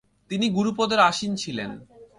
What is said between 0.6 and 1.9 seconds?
পদে আসীন ছিলেন।